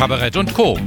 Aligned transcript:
Kabarett 0.00 0.38
und 0.38 0.54
Co. 0.54 0.78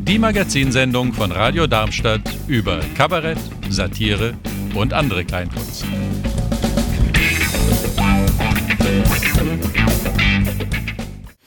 Die 0.00 0.18
Magazinsendung 0.18 1.12
von 1.12 1.30
Radio 1.30 1.68
Darmstadt 1.68 2.22
über 2.48 2.80
Kabarett, 2.96 3.38
Satire 3.68 4.34
und 4.74 4.92
andere 4.92 5.24
Kleinkunst. 5.24 5.86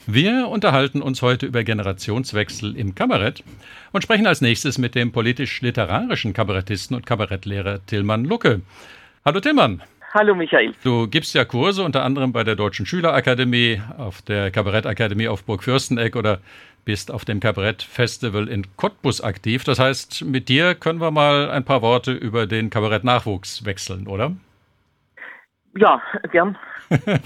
Wir 0.06 0.48
unterhalten 0.48 1.02
uns 1.02 1.20
heute 1.20 1.44
über 1.44 1.62
Generationswechsel 1.62 2.74
im 2.74 2.94
Kabarett 2.94 3.44
und 3.92 4.00
sprechen 4.00 4.26
als 4.26 4.40
nächstes 4.40 4.78
mit 4.78 4.94
dem 4.94 5.12
politisch-literarischen 5.12 6.32
Kabarettisten 6.32 6.96
und 6.96 7.04
Kabarettlehrer 7.04 7.84
Tillmann 7.84 8.24
Lucke. 8.24 8.62
Hallo 9.26 9.40
Tillmann. 9.40 9.82
Hallo 10.14 10.32
Michael. 10.36 10.72
Du 10.84 11.08
gibst 11.08 11.34
ja 11.34 11.44
Kurse 11.44 11.82
unter 11.82 12.04
anderem 12.04 12.32
bei 12.32 12.44
der 12.44 12.54
Deutschen 12.54 12.86
Schülerakademie, 12.86 13.82
auf 13.98 14.22
der 14.22 14.52
Kabarettakademie 14.52 15.26
auf 15.26 15.42
Burg 15.42 15.64
Fürsteneck 15.64 16.14
oder 16.14 16.38
bist 16.84 17.10
auf 17.10 17.24
dem 17.24 17.40
Kabarettfestival 17.40 18.48
in 18.48 18.66
Cottbus 18.76 19.20
aktiv. 19.20 19.64
Das 19.64 19.78
heißt, 19.78 20.24
mit 20.24 20.48
dir 20.48 20.74
können 20.74 21.00
wir 21.00 21.10
mal 21.10 21.50
ein 21.50 21.64
paar 21.64 21.82
Worte 21.82 22.12
über 22.12 22.46
den 22.46 22.70
Kabarettnachwuchs 22.70 23.64
wechseln, 23.64 24.06
oder? 24.06 24.34
Ja, 25.76 26.00
gern. 26.30 26.56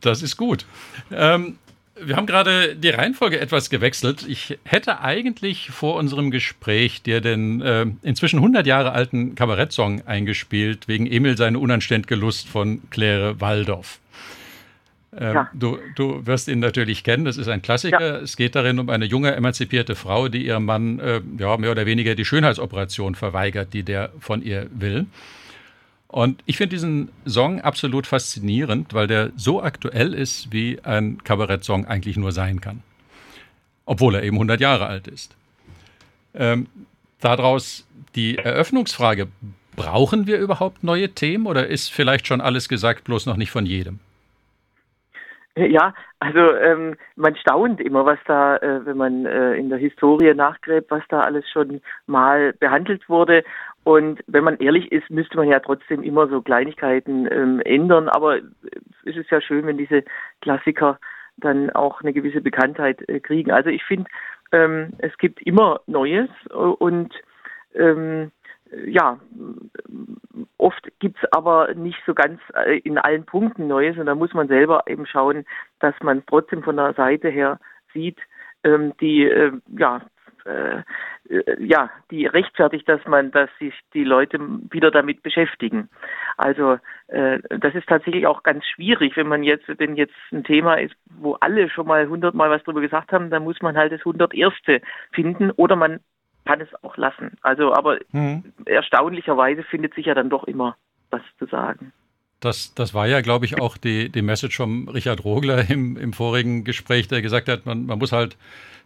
das 0.00 0.22
ist 0.22 0.36
gut. 0.36 0.66
Ähm, 1.10 1.58
wir 1.98 2.16
haben 2.16 2.26
gerade 2.26 2.76
die 2.76 2.90
Reihenfolge 2.90 3.40
etwas 3.40 3.70
gewechselt. 3.70 4.26
Ich 4.28 4.58
hätte 4.64 5.00
eigentlich 5.00 5.70
vor 5.70 5.96
unserem 5.96 6.30
Gespräch 6.30 7.02
dir 7.02 7.20
den 7.20 7.62
äh, 7.62 7.86
inzwischen 8.02 8.38
100 8.38 8.66
Jahre 8.66 8.92
alten 8.92 9.34
Kabarettsong 9.34 10.06
eingespielt, 10.06 10.88
wegen 10.88 11.06
Emil 11.06 11.36
seine 11.36 11.58
unanständige 11.58 12.16
Lust 12.16 12.48
von 12.48 12.82
Claire 12.90 13.40
Waldorf. 13.40 13.98
Ähm, 15.12 15.34
ja. 15.34 15.50
du, 15.54 15.78
du, 15.94 16.26
wirst 16.26 16.48
ihn 16.48 16.58
natürlich 16.58 17.04
kennen, 17.04 17.24
das 17.24 17.36
ist 17.36 17.48
ein 17.48 17.62
Klassiker. 17.62 18.00
Ja. 18.00 18.16
Es 18.18 18.36
geht 18.36 18.54
darin 18.54 18.78
um 18.78 18.90
eine 18.90 19.04
junge, 19.04 19.34
emanzipierte 19.34 19.94
Frau, 19.94 20.28
die 20.28 20.46
ihrem 20.46 20.64
Mann 20.64 20.98
äh, 20.98 21.20
ja, 21.38 21.56
mehr 21.56 21.70
oder 21.70 21.86
weniger 21.86 22.14
die 22.14 22.24
Schönheitsoperation 22.24 23.14
verweigert, 23.14 23.72
die 23.72 23.82
der 23.82 24.10
von 24.18 24.42
ihr 24.42 24.68
will. 24.72 25.06
Und 26.08 26.42
ich 26.46 26.56
finde 26.56 26.76
diesen 26.76 27.08
Song 27.26 27.60
absolut 27.60 28.06
faszinierend, 28.06 28.94
weil 28.94 29.06
der 29.06 29.32
so 29.36 29.62
aktuell 29.62 30.14
ist, 30.14 30.52
wie 30.52 30.78
ein 30.82 31.22
Kabarettsong 31.24 31.86
eigentlich 31.86 32.16
nur 32.16 32.32
sein 32.32 32.60
kann. 32.60 32.82
Obwohl 33.86 34.16
er 34.16 34.22
eben 34.22 34.36
100 34.36 34.60
Jahre 34.60 34.86
alt 34.86 35.08
ist. 35.08 35.36
Ähm, 36.34 36.66
daraus 37.20 37.86
die 38.14 38.38
Eröffnungsfrage, 38.38 39.28
brauchen 39.76 40.26
wir 40.26 40.38
überhaupt 40.38 40.82
neue 40.82 41.10
Themen 41.10 41.46
oder 41.46 41.66
ist 41.66 41.92
vielleicht 41.92 42.26
schon 42.26 42.40
alles 42.40 42.68
gesagt, 42.68 43.04
bloß 43.04 43.26
noch 43.26 43.36
nicht 43.36 43.50
von 43.50 43.66
jedem? 43.66 44.00
Ja, 45.58 45.94
also 46.20 46.54
ähm, 46.56 46.96
man 47.14 47.34
staunt 47.36 47.80
immer, 47.80 48.04
was 48.04 48.18
da, 48.26 48.56
äh, 48.58 48.84
wenn 48.84 48.98
man 48.98 49.24
äh, 49.24 49.54
in 49.54 49.70
der 49.70 49.78
Historie 49.78 50.34
nachgräbt, 50.34 50.90
was 50.90 51.02
da 51.08 51.20
alles 51.20 51.48
schon 51.50 51.80
mal 52.06 52.52
behandelt 52.52 53.08
wurde. 53.08 53.42
Und 53.82 54.22
wenn 54.26 54.44
man 54.44 54.58
ehrlich 54.58 54.92
ist, 54.92 55.08
müsste 55.08 55.38
man 55.38 55.48
ja 55.48 55.60
trotzdem 55.60 56.02
immer 56.02 56.28
so 56.28 56.42
Kleinigkeiten 56.42 57.26
ähm, 57.30 57.60
ändern. 57.64 58.10
Aber 58.10 58.36
es 58.36 59.16
ist 59.16 59.30
ja 59.30 59.40
schön, 59.40 59.66
wenn 59.66 59.78
diese 59.78 60.04
Klassiker 60.42 60.98
dann 61.38 61.70
auch 61.70 62.02
eine 62.02 62.12
gewisse 62.12 62.42
Bekanntheit 62.42 63.08
äh, 63.08 63.20
kriegen. 63.20 63.50
Also 63.50 63.70
ich 63.70 63.84
finde, 63.84 64.10
ähm, 64.52 64.90
es 64.98 65.16
gibt 65.16 65.40
immer 65.40 65.80
Neues 65.86 66.28
und 66.50 67.14
ähm, 67.74 68.30
ja, 68.84 69.18
oft 70.58 70.86
gibt's 70.98 71.20
aber 71.32 71.74
nicht 71.74 71.98
so 72.06 72.14
ganz 72.14 72.40
äh, 72.54 72.78
in 72.78 72.98
allen 72.98 73.24
Punkten 73.24 73.68
Neues 73.68 73.96
und 73.98 74.06
da 74.06 74.14
muss 74.14 74.34
man 74.34 74.48
selber 74.48 74.84
eben 74.86 75.06
schauen, 75.06 75.44
dass 75.80 75.94
man 76.02 76.24
trotzdem 76.26 76.62
von 76.62 76.76
der 76.76 76.94
Seite 76.94 77.28
her 77.28 77.58
sieht, 77.92 78.18
ähm, 78.64 78.92
die 79.00 79.24
äh, 79.24 79.52
ja 79.76 80.02
äh, 80.46 80.82
ja, 81.58 81.90
die 82.10 82.26
rechtfertigt, 82.26 82.88
dass 82.88 83.04
man, 83.06 83.30
dass 83.32 83.50
sich 83.58 83.74
die 83.94 84.04
Leute 84.04 84.38
wieder 84.70 84.90
damit 84.90 85.22
beschäftigen. 85.22 85.88
Also 86.36 86.78
äh, 87.08 87.40
das 87.48 87.74
ist 87.74 87.88
tatsächlich 87.88 88.26
auch 88.26 88.42
ganz 88.42 88.64
schwierig, 88.64 89.16
wenn 89.16 89.26
man 89.26 89.42
jetzt, 89.42 89.66
wenn 89.78 89.96
jetzt 89.96 90.14
ein 90.32 90.44
Thema 90.44 90.74
ist, 90.74 90.94
wo 91.18 91.34
alle 91.34 91.68
schon 91.68 91.86
mal 91.86 92.08
hundertmal 92.08 92.50
was 92.50 92.62
drüber 92.62 92.80
gesagt 92.80 93.12
haben, 93.12 93.30
dann 93.30 93.44
muss 93.44 93.60
man 93.60 93.76
halt 93.76 93.92
das 93.92 94.04
hunderterste 94.04 94.80
finden 95.12 95.50
oder 95.50 95.76
man 95.76 96.00
kann 96.46 96.60
es 96.60 96.68
auch 96.82 96.96
lassen. 96.96 97.36
Also, 97.42 97.74
aber 97.74 97.98
mhm. 98.12 98.52
erstaunlicherweise 98.64 99.62
findet 99.64 99.94
sich 99.94 100.06
ja 100.06 100.14
dann 100.14 100.30
doch 100.30 100.44
immer 100.44 100.76
was 101.10 101.22
zu 101.38 101.46
sagen. 101.46 101.92
Das, 102.40 102.74
das 102.74 102.94
war 102.94 103.06
ja, 103.06 103.20
glaube 103.22 103.46
ich, 103.46 103.60
auch 103.60 103.76
die, 103.76 104.10
die 104.10 104.22
Message 104.22 104.56
von 104.56 104.88
Richard 104.88 105.24
Rogler 105.24 105.68
im, 105.70 105.96
im 105.96 106.12
vorigen 106.12 106.64
Gespräch, 106.64 107.08
der 107.08 107.22
gesagt 107.22 107.48
hat, 107.48 107.66
man, 107.66 107.86
man 107.86 107.98
muss 107.98 108.12
halt 108.12 108.36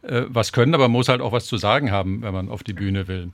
äh, 0.02 0.22
was 0.28 0.52
können, 0.52 0.74
aber 0.74 0.84
man 0.84 0.92
muss 0.92 1.08
halt 1.08 1.20
auch 1.20 1.32
was 1.32 1.46
zu 1.46 1.56
sagen 1.56 1.90
haben, 1.90 2.22
wenn 2.22 2.32
man 2.32 2.48
auf 2.48 2.62
die 2.62 2.72
Bühne 2.72 3.08
will. 3.08 3.30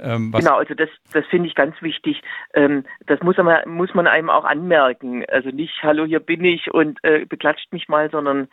Ähm, 0.00 0.32
genau, 0.32 0.56
also 0.56 0.74
das, 0.74 0.88
das 1.12 1.24
finde 1.26 1.48
ich 1.48 1.54
ganz 1.54 1.80
wichtig. 1.80 2.22
Ähm, 2.54 2.84
das 3.06 3.20
muss 3.20 3.36
man, 3.36 3.68
muss 3.68 3.94
man 3.94 4.06
einem 4.06 4.30
auch 4.30 4.44
anmerken. 4.44 5.24
Also 5.28 5.50
nicht, 5.50 5.82
hallo, 5.82 6.04
hier 6.04 6.20
bin 6.20 6.44
ich 6.44 6.72
und 6.72 6.98
äh, 7.04 7.24
beklatscht 7.24 7.72
mich 7.72 7.88
mal, 7.88 8.10
sondern 8.10 8.48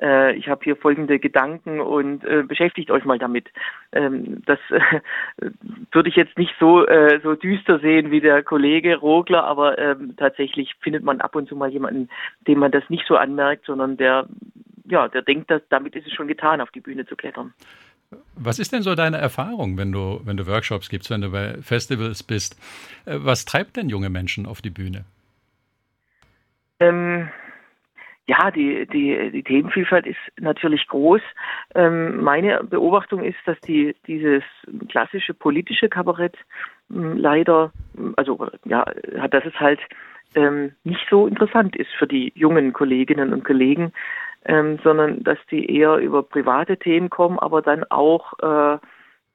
äh, 0.00 0.34
ich 0.34 0.48
habe 0.48 0.64
hier 0.64 0.76
folgende 0.76 1.18
Gedanken 1.18 1.80
und 1.80 2.24
äh, 2.24 2.42
beschäftigt 2.42 2.90
euch 2.90 3.04
mal 3.04 3.18
damit. 3.18 3.48
Ähm, 3.92 4.42
das 4.46 4.58
äh, 4.70 5.00
würde 5.92 6.08
ich 6.08 6.16
jetzt 6.16 6.36
nicht 6.38 6.54
so, 6.58 6.86
äh, 6.86 7.20
so 7.22 7.34
düster 7.34 7.78
sehen 7.78 8.10
wie 8.10 8.20
der 8.20 8.42
Kollege 8.42 8.96
Rogler, 8.96 9.44
aber 9.44 9.78
ähm, 9.78 10.14
tatsächlich 10.16 10.74
findet 10.80 11.04
man 11.04 11.20
ab 11.20 11.36
und 11.36 11.48
zu 11.48 11.56
mal 11.56 11.70
jemanden, 11.70 12.08
dem 12.46 12.58
man 12.58 12.72
das 12.72 12.88
nicht 12.88 13.06
so 13.06 13.16
anmerkt, 13.16 13.66
sondern 13.66 13.96
der, 13.96 14.26
ja, 14.84 15.08
der 15.08 15.22
denkt, 15.22 15.50
dass 15.50 15.62
damit 15.68 15.94
ist 15.94 16.06
es 16.06 16.12
schon 16.12 16.28
getan, 16.28 16.60
auf 16.60 16.70
die 16.70 16.80
Bühne 16.80 17.06
zu 17.06 17.16
klettern. 17.16 17.54
Was 18.36 18.58
ist 18.58 18.72
denn 18.72 18.82
so 18.82 18.94
deine 18.94 19.16
Erfahrung, 19.16 19.76
wenn 19.76 19.92
du, 19.92 20.20
wenn 20.24 20.36
du 20.36 20.46
Workshops 20.46 20.88
gibst, 20.88 21.10
wenn 21.10 21.20
du 21.20 21.30
bei 21.30 21.54
Festivals 21.62 22.22
bist? 22.22 22.58
Äh, 23.06 23.18
was 23.20 23.44
treibt 23.44 23.76
denn 23.76 23.88
junge 23.88 24.10
Menschen 24.10 24.46
auf 24.46 24.60
die 24.60 24.70
Bühne? 24.70 25.04
Ähm, 26.80 27.28
ja, 28.26 28.50
die, 28.50 28.86
die, 28.86 29.30
die 29.30 29.42
Themenvielfalt 29.42 30.06
ist 30.06 30.18
natürlich 30.40 30.86
groß. 30.88 31.20
Ähm, 31.74 32.22
meine 32.22 32.64
Beobachtung 32.64 33.22
ist, 33.22 33.36
dass 33.44 33.60
die, 33.60 33.94
dieses 34.06 34.42
klassische 34.88 35.34
politische 35.34 35.88
Kabarett 35.88 36.36
ähm, 36.90 37.18
leider, 37.18 37.72
also 38.16 38.48
ja, 38.64 38.84
dass 39.28 39.44
es 39.44 39.54
halt 39.60 39.80
ähm, 40.34 40.72
nicht 40.84 41.06
so 41.10 41.26
interessant 41.26 41.76
ist 41.76 41.90
für 41.98 42.06
die 42.06 42.32
jungen 42.34 42.72
Kolleginnen 42.72 43.32
und 43.32 43.44
Kollegen, 43.44 43.92
ähm, 44.46 44.78
sondern 44.82 45.22
dass 45.22 45.38
die 45.50 45.70
eher 45.70 45.96
über 45.96 46.22
private 46.22 46.78
Themen 46.78 47.10
kommen, 47.10 47.38
aber 47.38 47.62
dann 47.62 47.84
auch 47.84 48.32
äh, 48.40 48.78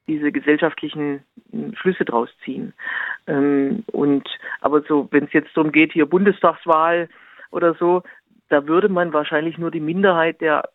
diese 0.08 0.32
gesellschaftlichen 0.32 1.24
hm, 1.52 1.76
Schlüsse 1.76 2.06
draus 2.06 2.30
ziehen. 2.44 2.74
Ähm, 3.28 3.84
und 3.92 4.28
aber 4.62 4.82
so, 4.82 5.08
wenn 5.12 5.26
es 5.26 5.34
jetzt 5.34 5.56
darum 5.56 5.72
geht, 5.72 5.94
hier 5.94 6.06
Bundestagswahl 6.06 7.08
oder 7.52 7.74
so, 7.76 8.04
da 8.50 8.68
würde 8.68 8.90
man 8.90 9.14
wahrscheinlich 9.14 9.58
nur 9.58 9.72
die 9.72 9.80
Minderheit 9.80 10.42
der 10.42 10.70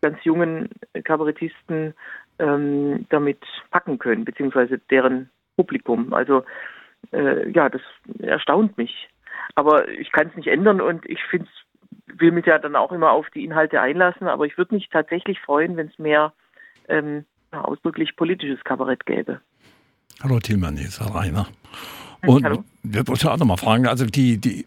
ganz 0.00 0.22
jungen 0.24 0.68
Kabarettisten 1.04 1.94
ähm, 2.38 3.06
damit 3.10 3.38
packen 3.70 3.98
können, 3.98 4.24
beziehungsweise 4.24 4.78
deren 4.90 5.30
Publikum. 5.56 6.12
Also 6.12 6.44
äh, 7.12 7.48
ja, 7.50 7.68
das 7.68 7.82
erstaunt 8.20 8.76
mich. 8.78 9.08
Aber 9.54 9.88
ich 9.88 10.10
kann 10.12 10.28
es 10.28 10.36
nicht 10.36 10.48
ändern 10.48 10.80
und 10.80 11.08
ich 11.08 11.22
finde 11.24 11.48
will 12.06 12.32
mich 12.32 12.46
ja 12.46 12.58
dann 12.58 12.76
auch 12.76 12.92
immer 12.92 13.10
auf 13.10 13.28
die 13.30 13.44
Inhalte 13.44 13.80
einlassen, 13.80 14.26
aber 14.26 14.44
ich 14.46 14.56
würde 14.58 14.74
mich 14.74 14.88
tatsächlich 14.90 15.40
freuen, 15.40 15.76
wenn 15.76 15.88
es 15.88 15.98
mehr 15.98 16.32
ähm, 16.88 17.24
ausdrücklich 17.50 18.16
politisches 18.16 18.62
Kabarett 18.64 19.06
gäbe. 19.06 19.40
Hallo 20.22 20.38
Tilman, 20.38 20.76
hier 20.76 20.88
ist 20.88 21.00
Herr 21.00 21.14
Rainer. 21.14 21.46
Und 22.24 22.44
Hallo. 22.44 22.64
wir 22.82 23.06
wollten 23.08 23.28
auch 23.28 23.38
nochmal 23.38 23.56
fragen, 23.56 23.86
also 23.86 24.06
die, 24.06 24.38
die 24.38 24.64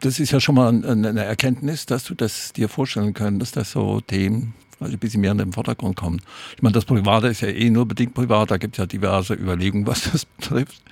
das 0.00 0.20
ist 0.20 0.30
ja 0.30 0.40
schon 0.40 0.54
mal 0.54 0.68
eine 0.68 1.24
Erkenntnis, 1.24 1.86
dass 1.86 2.04
du 2.04 2.14
das 2.14 2.52
dir 2.52 2.68
vorstellen 2.68 3.14
könntest, 3.14 3.56
dass 3.56 3.72
so 3.72 4.00
Themen 4.00 4.54
also 4.80 4.92
ein 4.92 4.98
bisschen 4.98 5.20
mehr 5.20 5.32
in 5.32 5.38
den 5.38 5.52
Vordergrund 5.52 5.96
kommen. 5.96 6.20
Ich 6.54 6.62
meine, 6.62 6.74
das 6.74 6.84
Private 6.84 7.28
ist 7.28 7.40
ja 7.40 7.48
eh 7.48 7.70
nur 7.70 7.86
bedingt 7.86 8.14
privat, 8.14 8.50
da 8.50 8.58
gibt 8.58 8.74
es 8.74 8.78
ja 8.78 8.86
diverse 8.86 9.34
Überlegungen, 9.34 9.86
was 9.86 10.10
das 10.10 10.24
betrifft. 10.36 10.82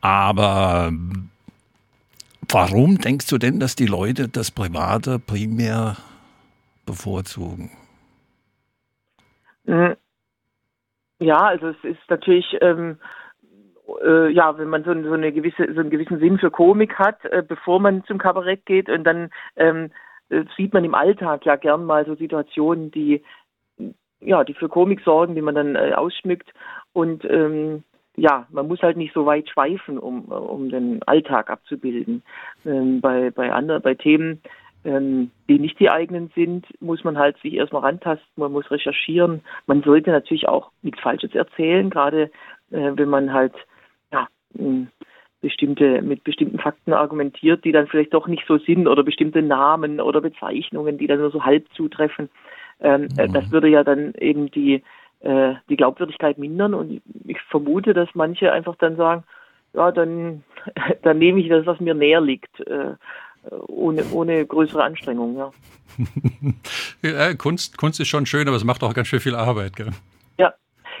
Aber 0.00 0.92
warum 2.48 2.98
denkst 2.98 3.26
du 3.26 3.38
denn, 3.38 3.60
dass 3.60 3.76
die 3.76 3.86
Leute 3.86 4.28
das 4.28 4.50
Private 4.50 5.18
primär 5.18 5.96
bevorzugen? 6.86 7.70
Hm. 9.66 9.96
Ja, 11.20 11.48
also 11.48 11.68
es 11.68 11.82
ist 11.82 11.98
natürlich 12.08 12.46
ähm, 12.60 12.98
äh, 14.02 14.30
ja, 14.30 14.56
wenn 14.58 14.68
man 14.68 14.84
so, 14.84 14.92
so, 15.02 15.12
eine 15.12 15.32
gewisse, 15.32 15.72
so 15.72 15.80
einen 15.80 15.90
gewissen 15.90 16.18
Sinn 16.18 16.38
für 16.38 16.50
Komik 16.50 16.98
hat, 16.98 17.24
äh, 17.26 17.42
bevor 17.46 17.80
man 17.80 18.04
zum 18.04 18.18
Kabarett 18.18 18.66
geht 18.66 18.88
und 18.88 19.04
dann 19.04 19.30
ähm, 19.56 19.90
äh, 20.30 20.44
sieht 20.56 20.72
man 20.72 20.84
im 20.84 20.94
Alltag 20.94 21.44
ja 21.46 21.56
gern 21.56 21.84
mal 21.84 22.06
so 22.06 22.14
Situationen, 22.14 22.90
die 22.90 23.22
ja, 24.20 24.42
die 24.42 24.54
für 24.54 24.68
Komik 24.68 25.00
sorgen, 25.02 25.34
die 25.34 25.42
man 25.42 25.54
dann 25.54 25.76
äh, 25.76 25.92
ausschmückt 25.94 26.52
und 26.92 27.24
ähm, 27.24 27.84
ja, 28.16 28.46
man 28.50 28.66
muss 28.66 28.82
halt 28.82 28.96
nicht 28.96 29.14
so 29.14 29.26
weit 29.26 29.48
schweifen, 29.48 29.96
um, 29.96 30.24
um 30.24 30.70
den 30.70 31.02
Alltag 31.04 31.50
abzubilden. 31.50 32.24
Ähm, 32.66 33.00
bei, 33.00 33.30
bei 33.30 33.52
anderen, 33.52 33.80
bei 33.80 33.94
Themen, 33.94 34.42
ähm, 34.84 35.30
die 35.48 35.60
nicht 35.60 35.78
die 35.78 35.90
eigenen 35.90 36.30
sind, 36.34 36.66
muss 36.80 37.04
man 37.04 37.16
halt 37.16 37.38
sich 37.38 37.54
erstmal 37.54 37.82
rantasten, 37.82 38.26
man 38.34 38.50
muss 38.50 38.70
recherchieren. 38.72 39.42
Man 39.66 39.82
sollte 39.82 40.10
natürlich 40.10 40.48
auch 40.48 40.72
nichts 40.82 41.00
Falsches 41.00 41.32
erzählen, 41.34 41.90
gerade 41.90 42.24
äh, 42.72 42.90
wenn 42.94 43.08
man 43.08 43.32
halt 43.32 43.54
bestimmte, 45.40 46.02
mit 46.02 46.24
bestimmten 46.24 46.58
Fakten 46.58 46.92
argumentiert, 46.92 47.64
die 47.64 47.72
dann 47.72 47.86
vielleicht 47.86 48.14
doch 48.14 48.26
nicht 48.26 48.44
so 48.46 48.58
sind 48.58 48.88
oder 48.88 49.04
bestimmte 49.04 49.42
Namen 49.42 50.00
oder 50.00 50.20
Bezeichnungen, 50.20 50.98
die 50.98 51.06
dann 51.06 51.20
nur 51.20 51.30
so 51.30 51.44
halb 51.44 51.66
zutreffen. 51.74 52.28
Ähm, 52.80 53.08
äh, 53.16 53.28
mhm. 53.28 53.32
Das 53.32 53.50
würde 53.50 53.68
ja 53.68 53.84
dann 53.84 54.14
eben 54.14 54.50
die, 54.50 54.82
äh, 55.20 55.54
die 55.68 55.76
Glaubwürdigkeit 55.76 56.38
mindern 56.38 56.74
und 56.74 57.00
ich 57.24 57.40
vermute, 57.42 57.94
dass 57.94 58.08
manche 58.14 58.52
einfach 58.52 58.76
dann 58.76 58.96
sagen, 58.96 59.24
ja, 59.74 59.92
dann, 59.92 60.42
dann 61.02 61.18
nehme 61.18 61.40
ich 61.40 61.48
das, 61.48 61.66
was 61.66 61.80
mir 61.80 61.94
näher 61.94 62.20
liegt. 62.20 62.60
Äh, 62.60 62.94
ohne, 63.68 64.04
ohne 64.12 64.44
größere 64.44 64.82
Anstrengung, 64.82 65.36
ja. 65.36 65.50
ja. 67.02 67.34
Kunst, 67.34 67.78
Kunst 67.78 68.00
ist 68.00 68.08
schon 68.08 68.26
schön, 68.26 68.46
aber 68.46 68.56
es 68.56 68.64
macht 68.64 68.82
auch 68.82 68.92
ganz 68.92 69.08
schön 69.08 69.20
viel 69.20 69.34
Arbeit, 69.34 69.76
gell? 69.76 69.90
Ja. 70.38 70.52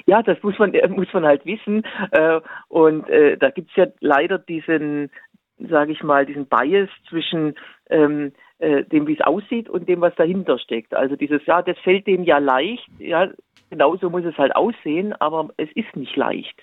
Ja, 0.08 0.22
das 0.22 0.42
muss 0.42 0.58
man, 0.58 0.72
muss 0.88 1.12
man 1.12 1.26
halt 1.26 1.44
wissen. 1.44 1.84
Äh, 2.12 2.40
und 2.68 3.08
äh, 3.10 3.36
da 3.36 3.50
gibt's 3.50 3.76
ja 3.76 3.86
leider 4.00 4.38
diesen, 4.38 5.10
sage 5.58 5.92
ich 5.92 6.02
mal, 6.02 6.24
diesen 6.24 6.46
Bias 6.46 6.88
zwischen 7.10 7.54
ähm, 7.90 8.32
äh, 8.58 8.84
dem, 8.84 9.06
wie 9.06 9.12
es 9.12 9.20
aussieht 9.20 9.68
und 9.68 9.86
dem, 9.86 10.00
was 10.00 10.14
dahinter 10.14 10.58
steckt. 10.58 10.94
Also 10.94 11.14
dieses, 11.14 11.44
ja, 11.44 11.60
das 11.60 11.78
fällt 11.80 12.06
dem 12.06 12.24
ja 12.24 12.38
leicht, 12.38 12.88
ja, 12.98 13.28
genauso 13.68 14.08
muss 14.08 14.24
es 14.24 14.38
halt 14.38 14.56
aussehen, 14.56 15.12
aber 15.20 15.50
es 15.58 15.70
ist 15.74 15.94
nicht 15.94 16.16
leicht 16.16 16.58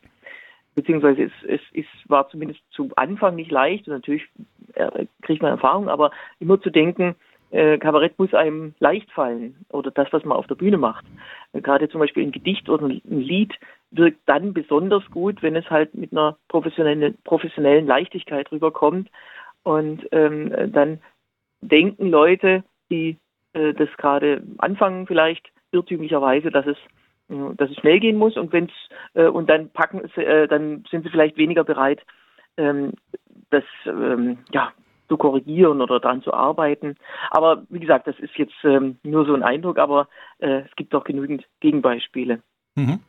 beziehungsweise 0.73 1.23
es, 1.23 1.31
es, 1.47 1.61
es 1.73 1.85
war 2.09 2.27
zumindest 2.27 2.59
zu 2.71 2.89
Anfang 2.97 3.37
nicht 3.37 3.49
leicht 3.49 3.87
und 3.87 3.93
natürlich 3.93 4.23
kriegt 5.21 5.41
man 5.41 5.51
Erfahrung, 5.51 5.87
aber 5.87 6.11
immer 6.41 6.59
zu 6.59 6.69
denken, 6.69 7.15
Kabarett 7.49 8.19
muss 8.19 8.33
einem 8.33 8.75
leicht 8.79 9.09
fallen 9.13 9.65
oder 9.69 9.89
das, 9.89 10.11
was 10.11 10.25
man 10.25 10.37
auf 10.37 10.47
der 10.47 10.55
Bühne 10.55 10.77
macht. 10.77 11.05
Äh, 11.55 11.61
gerade 11.61 11.89
zum 11.89 11.99
Beispiel 11.99 12.23
ein 12.23 12.31
Gedicht 12.31 12.69
oder 12.69 12.85
ein 12.85 13.01
Lied 13.05 13.53
wirkt 13.91 14.21
dann 14.25 14.53
besonders 14.53 15.03
gut, 15.11 15.41
wenn 15.41 15.55
es 15.55 15.69
halt 15.69 15.93
mit 15.95 16.11
einer 16.11 16.37
professionellen, 16.47 17.17
professionellen 17.23 17.87
Leichtigkeit 17.87 18.51
rüberkommt. 18.51 19.09
Und 19.63 20.07
ähm, 20.11 20.71
dann 20.71 20.99
denken 21.61 22.09
Leute, 22.09 22.63
die 22.91 23.17
äh, 23.53 23.73
das 23.73 23.89
gerade 23.97 24.43
anfangen 24.57 25.07
vielleicht 25.07 25.49
irrtümlicherweise, 25.71 26.51
dass 26.51 26.65
es 26.65 26.77
dass 27.27 27.71
es 27.71 27.77
schnell 27.77 27.99
gehen 27.99 28.17
muss. 28.17 28.37
Und 28.37 28.53
wenn's 28.53 28.71
äh, 29.15 29.25
und 29.25 29.49
dann 29.49 29.69
packen 29.69 30.03
äh, 30.15 30.47
dann 30.47 30.83
sind 30.91 31.03
sie 31.03 31.09
vielleicht 31.09 31.37
weniger 31.37 31.63
bereit, 31.63 32.01
ähm, 32.57 32.93
das 33.49 33.63
ähm, 33.87 34.37
ja 34.51 34.71
zu 35.07 35.17
korrigieren 35.17 35.81
oder 35.81 35.99
daran 35.99 36.21
zu 36.21 36.33
arbeiten. 36.33 36.95
Aber 37.31 37.63
wie 37.69 37.79
gesagt, 37.79 38.07
das 38.07 38.17
ist 38.19 38.35
jetzt 38.37 38.55
ähm, 38.63 38.97
nur 39.03 39.25
so 39.25 39.33
ein 39.33 39.43
Eindruck, 39.43 39.77
aber 39.77 40.07
äh, 40.39 40.61
es 40.61 40.75
gibt 40.75 40.93
auch 40.95 41.03
genügend 41.03 41.45
Gegenbeispiele. 41.59 42.41
Mhm. 42.75 42.99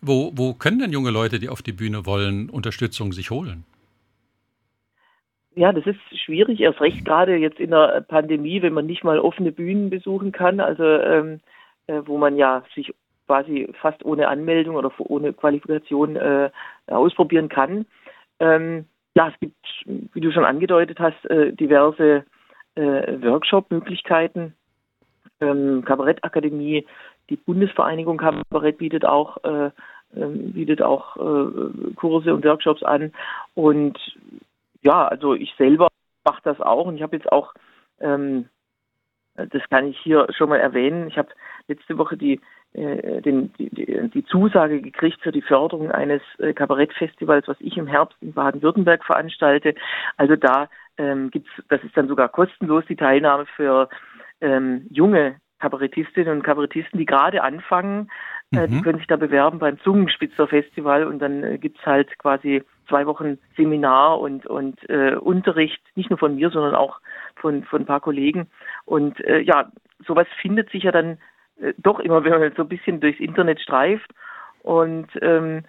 Wo, 0.00 0.32
wo 0.34 0.54
können 0.54 0.78
denn 0.78 0.92
junge 0.92 1.10
Leute, 1.10 1.38
die 1.38 1.48
auf 1.48 1.62
die 1.62 1.72
Bühne 1.72 2.06
wollen, 2.06 2.48
Unterstützung 2.48 3.12
sich 3.12 3.30
holen? 3.30 3.64
Ja, 5.54 5.72
das 5.72 5.84
ist 5.84 5.98
schwierig, 6.24 6.60
erst 6.60 6.80
recht 6.80 7.04
gerade 7.04 7.36
jetzt 7.36 7.58
in 7.58 7.70
der 7.70 8.02
Pandemie, 8.06 8.62
wenn 8.62 8.72
man 8.72 8.86
nicht 8.86 9.04
mal 9.04 9.18
offene 9.18 9.52
Bühnen 9.52 9.90
besuchen 9.90 10.32
kann, 10.32 10.60
also 10.60 10.84
ähm, 10.84 11.40
äh, 11.86 12.00
wo 12.04 12.18
man 12.18 12.36
ja 12.36 12.62
sich 12.74 12.94
quasi 13.26 13.68
fast 13.80 14.04
ohne 14.04 14.28
Anmeldung 14.28 14.76
oder 14.76 14.92
ohne 14.98 15.32
Qualifikation 15.32 16.16
äh, 16.16 16.50
ausprobieren 16.86 17.48
kann. 17.48 17.84
Ähm, 18.38 18.86
ja, 19.14 19.28
es 19.28 19.40
gibt, 19.40 19.56
wie 20.14 20.20
du 20.20 20.32
schon 20.32 20.44
angedeutet 20.44 20.98
hast, 21.00 21.24
äh, 21.26 21.52
diverse 21.52 22.24
äh, 22.74 23.22
Workshop-Möglichkeiten. 23.22 24.54
Ähm, 25.40 25.84
Kabarettakademie, 25.84 26.86
die 27.28 27.36
Bundesvereinigung 27.36 28.18
Kabarett 28.18 28.78
bietet 28.78 29.04
auch, 29.04 29.42
äh, 29.44 29.70
ähm, 30.16 30.52
bietet 30.52 30.82
auch 30.82 31.14
Kurse 31.96 32.34
und 32.34 32.44
Workshops 32.44 32.82
an. 32.82 33.12
Und 33.54 33.98
ja, 34.82 35.06
also 35.06 35.34
ich 35.34 35.54
selber 35.56 35.88
mache 36.24 36.40
das 36.44 36.60
auch 36.60 36.86
und 36.86 36.96
ich 36.96 37.02
habe 37.02 37.16
jetzt 37.16 37.30
auch, 37.30 37.54
ähm, 38.00 38.48
das 39.34 39.62
kann 39.70 39.88
ich 39.88 39.98
hier 40.00 40.26
schon 40.36 40.48
mal 40.48 40.58
erwähnen, 40.58 41.08
ich 41.08 41.16
habe 41.16 41.28
letzte 41.68 41.96
Woche 41.96 42.16
die 42.16 42.40
den, 42.72 43.52
die, 43.58 43.68
die, 43.68 44.24
Zusage 44.26 44.80
gekriegt 44.80 45.20
für 45.22 45.32
die 45.32 45.42
Förderung 45.42 45.90
eines 45.90 46.22
äh, 46.38 46.52
Kabarettfestivals, 46.52 47.48
was 47.48 47.56
ich 47.60 47.76
im 47.76 47.88
Herbst 47.88 48.16
in 48.20 48.32
Baden-Württemberg 48.32 49.04
veranstalte. 49.04 49.74
Also 50.16 50.36
da 50.36 50.68
ähm, 50.96 51.30
gibt's, 51.30 51.50
das 51.68 51.82
ist 51.82 51.96
dann 51.96 52.06
sogar 52.06 52.28
kostenlos 52.28 52.84
die 52.88 52.96
Teilnahme 52.96 53.46
für 53.56 53.88
ähm, 54.40 54.86
junge 54.90 55.36
Kabarettistinnen 55.58 56.38
und 56.38 56.42
Kabarettisten, 56.42 56.98
die 56.98 57.06
gerade 57.06 57.42
anfangen. 57.42 58.10
Äh, 58.52 58.66
mhm. 58.66 58.70
Die 58.70 58.82
können 58.82 58.98
sich 58.98 59.06
da 59.06 59.16
bewerben 59.16 59.58
beim 59.58 59.78
Zungenspitzer 59.80 60.48
Festival 60.48 61.04
und 61.06 61.20
dann 61.20 61.44
äh, 61.44 61.58
gibt's 61.58 61.84
halt 61.84 62.18
quasi 62.18 62.62
zwei 62.88 63.06
Wochen 63.06 63.38
Seminar 63.56 64.20
und, 64.20 64.46
und 64.46 64.78
äh, 64.88 65.14
Unterricht, 65.14 65.80
nicht 65.94 66.10
nur 66.10 66.18
von 66.18 66.34
mir, 66.34 66.50
sondern 66.50 66.74
auch 66.74 67.00
von, 67.36 67.62
von 67.64 67.82
ein 67.82 67.86
paar 67.86 68.00
Kollegen. 68.00 68.48
Und 68.84 69.20
äh, 69.24 69.40
ja, 69.40 69.70
sowas 70.06 70.26
findet 70.40 70.70
sich 70.70 70.84
ja 70.84 70.92
dann 70.92 71.18
äh, 71.60 71.74
doch 71.78 72.00
immer, 72.00 72.24
wenn 72.24 72.38
man 72.38 72.52
so 72.56 72.62
ein 72.62 72.68
bisschen 72.68 73.00
durchs 73.00 73.20
Internet 73.20 73.60
streift. 73.60 74.10
Und 74.62 75.08
ähm, 75.22 75.64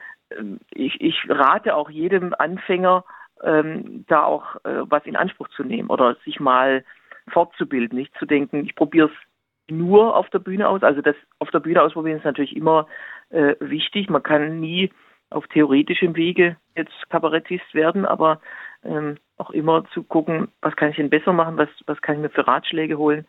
ich, 0.72 1.00
ich 1.02 1.16
rate 1.30 1.76
auch 1.76 1.90
jedem 1.90 2.34
Anfänger, 2.38 3.04
ähm, 3.44 4.06
da 4.08 4.24
auch 4.24 4.56
äh, 4.64 4.84
was 4.84 5.06
in 5.06 5.16
Anspruch 5.16 5.48
zu 5.50 5.64
nehmen 5.64 5.90
oder 5.90 6.16
sich 6.26 6.40
mal 6.40 6.84
fortzubilden, 7.30 7.98
nicht 7.98 8.14
zu 8.18 8.26
denken, 8.26 8.64
ich 8.66 8.76
probiere 8.76 9.08
es 9.08 9.72
nur 9.72 10.16
auf 10.16 10.30
der 10.30 10.40
Bühne 10.40 10.68
aus. 10.68 10.84
Also 10.84 11.02
das 11.02 11.16
auf 11.40 11.50
der 11.52 11.60
Bühne 11.60 11.82
ausprobieren 11.82 12.18
ist 12.18 12.26
natürlich 12.26 12.56
immer 12.56 12.88
äh, 13.30 13.56
wichtig. 13.60 14.10
Man 14.10 14.24
kann 14.24 14.60
nie 14.60 14.92
auf 15.30 15.48
theoretischem 15.48 16.16
Wege 16.16 16.58
jetzt 16.76 16.94
Kabarettist 17.10 17.74
werden, 17.74 18.06
aber 18.06 18.42
ähm, 18.84 19.18
auch 19.38 19.52
immer 19.52 19.86
zu 19.94 20.04
gucken, 20.04 20.50
was 20.62 20.76
kann 20.76 20.90
ich 20.90 20.98
denn 20.98 21.10
besser 21.10 21.32
machen, 21.32 21.58
was, 21.58 21.70
was 21.86 22.02
kann 22.02 22.16
ich 22.16 22.22
mir 22.22 22.30
für 22.30 22.48
Ratschläge 22.48 22.98
holen. 22.98 23.26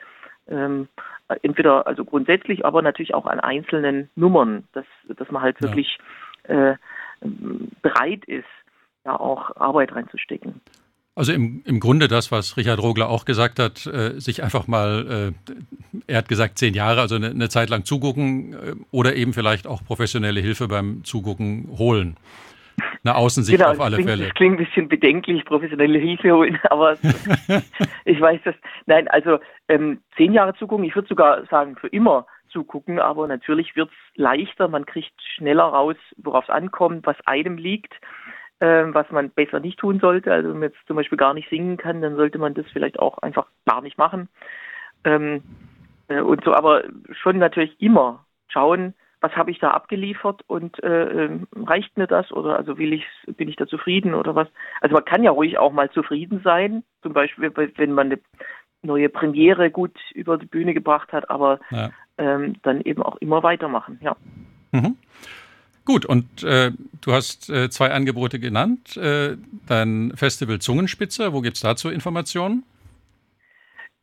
Ähm, 0.48 0.88
entweder 1.42 1.86
also 1.86 2.04
grundsätzlich, 2.04 2.64
aber 2.64 2.82
natürlich 2.82 3.14
auch 3.14 3.26
an 3.26 3.40
einzelnen 3.40 4.10
Nummern, 4.16 4.64
dass, 4.72 4.86
dass 5.16 5.30
man 5.30 5.42
halt 5.42 5.60
wirklich 5.62 5.98
ja. 6.48 6.72
äh, 6.72 6.76
bereit 7.80 8.24
ist, 8.26 8.44
ja 9.04 9.18
auch 9.18 9.56
Arbeit 9.56 9.94
reinzustecken. 9.94 10.60
Also 11.14 11.32
im, 11.32 11.62
im 11.67 11.78
Grunde 11.78 12.08
das, 12.08 12.32
was 12.32 12.56
Richard 12.56 12.81
Rogler 12.81 13.10
auch 13.10 13.26
gesagt 13.26 13.58
hat, 13.58 13.86
äh, 13.86 14.19
sich 14.19 14.43
einfach 14.43 14.67
mal, 14.67 15.34
äh, 15.46 15.52
er 16.06 16.19
hat 16.19 16.28
gesagt 16.28 16.58
zehn 16.58 16.72
Jahre, 16.72 17.02
also 17.02 17.17
eine, 17.17 17.31
eine 17.31 17.50
Zeit 17.50 17.69
lang 17.69 17.84
zugucken 17.84 18.55
äh, 18.55 18.74
oder 18.90 19.14
eben 19.14 19.34
vielleicht 19.34 19.67
auch 19.67 19.84
professionelle 19.84 20.40
Hilfe 20.40 20.69
beim 20.69 21.05
Zugucken 21.05 21.69
holen 21.76 22.17
eine 23.04 23.16
Außensicht 23.16 23.58
genau, 23.58 23.72
auf 23.72 23.80
alle 23.80 23.96
klingt, 23.96 24.10
Fälle. 24.10 24.24
Das 24.24 24.34
klingt 24.34 24.60
ein 24.60 24.64
bisschen 24.64 24.88
bedenklich, 24.88 25.44
professionelle 25.44 25.98
Hilfe 25.98 26.32
holen, 26.32 26.58
aber 26.70 26.96
ich 28.04 28.20
weiß 28.20 28.40
das. 28.44 28.54
Nein, 28.86 29.08
also 29.08 29.38
ähm, 29.68 30.00
zehn 30.16 30.32
Jahre 30.32 30.54
zugucken, 30.54 30.84
ich 30.84 30.94
würde 30.94 31.08
sogar 31.08 31.44
sagen, 31.46 31.76
für 31.76 31.88
immer 31.88 32.26
zugucken, 32.50 32.98
aber 32.98 33.26
natürlich 33.26 33.74
wird 33.74 33.90
es 33.90 34.16
leichter, 34.16 34.68
man 34.68 34.86
kriegt 34.86 35.12
schneller 35.36 35.64
raus, 35.64 35.96
worauf 36.16 36.44
es 36.44 36.50
ankommt, 36.50 37.06
was 37.06 37.16
einem 37.26 37.56
liegt, 37.56 37.94
äh, 38.60 38.84
was 38.88 39.10
man 39.10 39.30
besser 39.30 39.58
nicht 39.58 39.78
tun 39.78 39.98
sollte. 39.98 40.32
Also 40.32 40.50
wenn 40.50 40.60
man 40.60 40.68
jetzt 40.68 40.86
zum 40.86 40.96
Beispiel 40.96 41.18
gar 41.18 41.34
nicht 41.34 41.48
singen 41.48 41.78
kann, 41.78 42.02
dann 42.02 42.16
sollte 42.16 42.38
man 42.38 42.54
das 42.54 42.66
vielleicht 42.72 42.98
auch 42.98 43.18
einfach 43.18 43.46
gar 43.66 43.80
nicht 43.80 43.98
machen. 43.98 44.28
Ähm, 45.04 45.42
äh, 46.08 46.20
und 46.20 46.44
so, 46.44 46.54
aber 46.54 46.84
schon 47.10 47.38
natürlich 47.38 47.80
immer 47.80 48.24
schauen, 48.48 48.94
was 49.22 49.32
habe 49.36 49.52
ich 49.52 49.60
da 49.60 49.70
abgeliefert 49.70 50.43
und 50.48 50.82
äh, 50.82 51.24
ähm, 51.24 51.46
reicht 51.55 51.96
mir 51.96 52.08
das 52.08 52.31
oder 52.32 52.56
also 52.56 52.76
will 52.76 52.93
ich 52.93 53.06
bin 53.36 53.48
ich 53.48 53.56
da 53.56 53.67
zufrieden 53.67 54.14
oder 54.14 54.34
was? 54.34 54.48
Also 54.81 54.94
man 54.94 55.05
kann 55.05 55.22
ja 55.22 55.31
ruhig 55.31 55.58
auch 55.58 55.72
mal 55.72 55.91
zufrieden 55.91 56.41
sein, 56.44 56.82
zum 57.02 57.12
Beispiel 57.12 57.52
wenn 57.55 57.93
man 57.93 58.06
eine 58.06 58.20
neue 58.82 59.08
Premiere 59.08 59.70
gut 59.70 59.96
über 60.12 60.38
die 60.38 60.46
Bühne 60.46 60.74
gebracht 60.74 61.12
hat, 61.12 61.31
aber 61.31 61.60
ja. 61.70 61.91
ähm, 62.19 62.56
dann 62.62 62.81
eben 62.81 63.02
auch 63.02 63.17
immer 63.17 63.44
weitermachen, 63.44 63.98
ja. 64.02 64.17
Mhm. 64.72 64.96
Gut, 65.84 66.05
und 66.05 66.43
äh, 66.43 66.72
du 67.00 67.12
hast 67.12 67.48
äh, 67.50 67.69
zwei 67.70 67.91
Angebote 67.91 68.38
genannt. 68.38 68.96
Äh, 68.96 69.36
dein 69.67 70.12
Festival 70.17 70.60
Zungenspitzer, 70.60 71.32
wo 71.32 71.41
gibt 71.41 71.56
es 71.56 71.62
dazu 71.62 71.91
Informationen? 71.91 72.64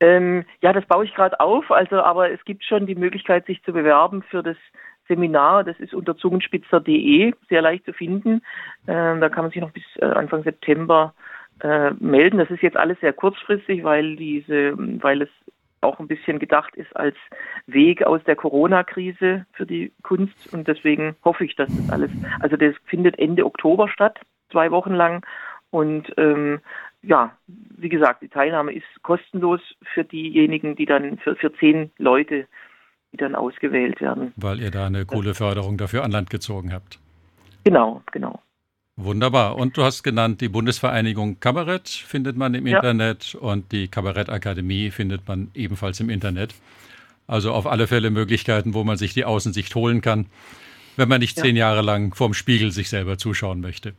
Ähm, 0.01 0.45
ja, 0.61 0.71
das 0.71 0.85
baue 0.85 1.05
ich 1.05 1.13
gerade 1.13 1.39
auf, 1.39 1.71
also 1.71 2.01
aber 2.01 2.31
es 2.31 2.43
gibt 2.45 2.63
schon 2.63 2.85
die 2.85 2.95
Möglichkeit, 2.95 3.45
sich 3.45 3.61
zu 3.63 3.73
bewerben 3.73 4.23
für 4.23 4.41
das 4.41 4.55
Seminar, 5.09 5.65
das 5.65 5.77
ist 5.79 5.93
unter 5.93 6.15
zungenspitzer.de 6.15 7.33
sehr 7.49 7.61
leicht 7.61 7.83
zu 7.83 7.91
finden. 7.91 8.41
Ähm, 8.87 9.19
da 9.19 9.27
kann 9.27 9.43
man 9.43 9.51
sich 9.51 9.61
noch 9.61 9.71
bis 9.71 9.83
äh, 9.97 10.05
Anfang 10.05 10.43
September 10.43 11.13
äh, 11.61 11.91
melden. 11.99 12.37
Das 12.37 12.49
ist 12.49 12.61
jetzt 12.61 12.77
alles 12.77 12.97
sehr 13.01 13.11
kurzfristig, 13.11 13.83
weil 13.83 14.15
diese, 14.15 14.73
weil 14.77 15.23
es 15.23 15.29
auch 15.81 15.99
ein 15.99 16.07
bisschen 16.07 16.39
gedacht 16.39 16.75
ist 16.75 16.95
als 16.95 17.15
Weg 17.67 18.03
aus 18.03 18.23
der 18.25 18.35
Corona-Krise 18.35 19.45
für 19.53 19.65
die 19.65 19.91
Kunst 20.03 20.53
und 20.53 20.67
deswegen 20.67 21.15
hoffe 21.23 21.45
ich, 21.45 21.55
dass 21.55 21.69
das 21.75 21.89
alles, 21.89 22.11
also 22.39 22.57
das 22.57 22.75
findet 22.85 23.17
Ende 23.17 23.45
Oktober 23.45 23.87
statt, 23.87 24.19
zwei 24.51 24.71
Wochen 24.71 24.93
lang 24.93 25.25
und 25.71 26.11
ähm, 26.17 26.59
ja, 27.01 27.31
wie 27.47 27.89
gesagt, 27.89 28.21
die 28.21 28.27
Teilnahme 28.27 28.73
ist 28.73 28.85
kostenlos 29.03 29.61
für 29.93 30.03
diejenigen, 30.03 30.75
die 30.75 30.85
dann 30.85 31.17
für, 31.19 31.35
für 31.35 31.53
zehn 31.53 31.91
Leute, 31.97 32.47
die 33.11 33.17
dann 33.17 33.35
ausgewählt 33.35 34.01
werden. 34.01 34.33
Weil 34.35 34.59
ihr 34.59 34.71
da 34.71 34.87
eine 34.87 35.05
coole 35.05 35.33
Förderung 35.33 35.77
dafür 35.77 36.03
an 36.03 36.11
Land 36.11 36.29
gezogen 36.29 36.73
habt. 36.73 36.99
Genau, 37.63 38.01
genau. 38.11 38.41
Wunderbar. 38.95 39.55
Und 39.55 39.77
du 39.77 39.83
hast 39.83 40.03
genannt, 40.03 40.41
die 40.41 40.49
Bundesvereinigung 40.49 41.39
Kabarett 41.39 41.87
findet 41.87 42.35
man 42.35 42.53
im 42.53 42.67
ja. 42.67 42.77
Internet 42.77 43.33
und 43.33 43.71
die 43.71 43.87
Kabarettakademie 43.87 44.91
findet 44.91 45.27
man 45.27 45.51
ebenfalls 45.53 46.01
im 46.01 46.09
Internet. 46.09 46.53
Also 47.25 47.53
auf 47.53 47.65
alle 47.65 47.87
Fälle 47.87 48.09
Möglichkeiten, 48.09 48.73
wo 48.73 48.83
man 48.83 48.97
sich 48.97 49.13
die 49.13 49.23
Außensicht 49.23 49.73
holen 49.75 50.01
kann, 50.01 50.25
wenn 50.97 51.07
man 51.07 51.19
nicht 51.19 51.37
ja. 51.37 51.43
zehn 51.43 51.55
Jahre 51.55 51.81
lang 51.81 52.13
vorm 52.13 52.33
Spiegel 52.33 52.71
sich 52.71 52.89
selber 52.89 53.17
zuschauen 53.17 53.61
möchte. 53.61 53.93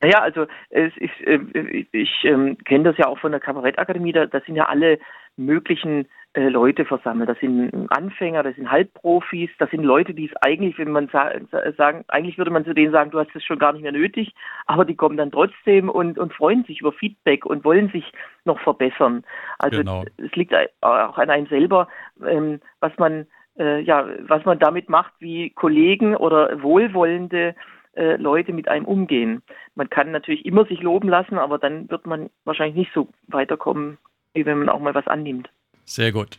Naja, 0.00 0.20
also 0.20 0.46
ich, 0.70 1.26
äh, 1.26 1.38
ich, 1.70 1.86
ich 1.92 2.10
ähm, 2.24 2.58
kenne 2.64 2.84
das 2.84 2.98
ja 2.98 3.06
auch 3.06 3.18
von 3.18 3.30
der 3.30 3.40
Kabarettakademie, 3.40 4.12
da, 4.12 4.26
da 4.26 4.40
sind 4.40 4.56
ja 4.56 4.64
alle 4.64 4.98
möglichen 5.36 6.06
äh, 6.34 6.48
Leute 6.48 6.84
versammelt. 6.84 7.28
Das 7.28 7.38
sind 7.38 7.90
Anfänger, 7.90 8.42
das 8.42 8.56
sind 8.56 8.70
Halbprofis, 8.70 9.50
das 9.58 9.70
sind 9.70 9.84
Leute, 9.84 10.14
die 10.14 10.26
es 10.26 10.36
eigentlich, 10.42 10.78
wenn 10.78 10.90
man 10.90 11.08
sa 11.08 11.30
sagen, 11.76 12.04
eigentlich 12.08 12.38
würde 12.38 12.50
man 12.50 12.64
zu 12.64 12.74
denen 12.74 12.92
sagen, 12.92 13.10
du 13.10 13.18
hast 13.18 13.34
es 13.34 13.44
schon 13.44 13.58
gar 13.58 13.72
nicht 13.72 13.82
mehr 13.82 13.92
nötig, 13.92 14.34
aber 14.66 14.84
die 14.84 14.96
kommen 14.96 15.16
dann 15.16 15.32
trotzdem 15.32 15.88
und, 15.88 16.18
und 16.18 16.32
freuen 16.32 16.64
sich 16.64 16.80
über 16.80 16.92
Feedback 16.92 17.46
und 17.46 17.64
wollen 17.64 17.88
sich 17.90 18.12
noch 18.44 18.60
verbessern. 18.60 19.24
Also 19.58 19.78
genau. 19.78 20.04
es 20.16 20.34
liegt 20.34 20.54
auch 20.80 21.18
an 21.18 21.30
einem 21.30 21.46
selber, 21.46 21.88
ähm, 22.26 22.60
was 22.80 22.92
man 22.98 23.26
äh, 23.58 23.80
ja, 23.80 24.06
was 24.26 24.44
man 24.44 24.58
damit 24.58 24.88
macht, 24.88 25.12
wie 25.20 25.50
Kollegen 25.50 26.16
oder 26.16 26.62
wohlwollende 26.62 27.54
äh, 27.94 28.16
Leute 28.16 28.52
mit 28.52 28.68
einem 28.68 28.86
umgehen. 28.86 29.42
Man 29.76 29.88
kann 29.88 30.10
natürlich 30.10 30.44
immer 30.44 30.64
sich 30.66 30.80
loben 30.82 31.08
lassen, 31.08 31.38
aber 31.38 31.58
dann 31.58 31.88
wird 31.90 32.06
man 32.06 32.30
wahrscheinlich 32.44 32.76
nicht 32.76 32.92
so 32.92 33.08
weiterkommen, 33.28 33.98
wenn 34.34 34.58
man 34.58 34.68
auch 34.68 34.80
mal 34.80 34.94
was 34.94 35.06
annimmt. 35.06 35.48
Sehr 35.84 36.12
gut. 36.12 36.38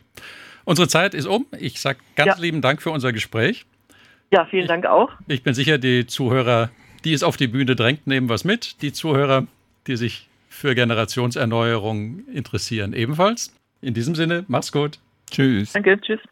Unsere 0.64 0.88
Zeit 0.88 1.14
ist 1.14 1.26
um. 1.26 1.46
Ich 1.58 1.80
sage 1.80 1.98
ganz 2.16 2.36
ja. 2.36 2.42
lieben 2.42 2.60
Dank 2.60 2.82
für 2.82 2.90
unser 2.90 3.12
Gespräch. 3.12 3.66
Ja, 4.32 4.44
vielen 4.46 4.62
ich, 4.62 4.68
Dank 4.68 4.86
auch. 4.86 5.10
Ich 5.28 5.42
bin 5.42 5.54
sicher, 5.54 5.78
die 5.78 6.06
Zuhörer, 6.06 6.70
die 7.04 7.12
es 7.12 7.22
auf 7.22 7.36
die 7.36 7.46
Bühne 7.46 7.76
drängt, 7.76 8.06
nehmen 8.06 8.28
was 8.28 8.44
mit. 8.44 8.82
Die 8.82 8.92
Zuhörer, 8.92 9.46
die 9.86 9.96
sich 9.96 10.28
für 10.48 10.74
Generationserneuerung 10.74 12.26
interessieren, 12.32 12.92
ebenfalls. 12.92 13.54
In 13.80 13.94
diesem 13.94 14.14
Sinne, 14.14 14.44
mach's 14.48 14.72
gut. 14.72 14.98
Tschüss. 15.30 15.72
Danke, 15.72 16.00
tschüss. 16.00 16.20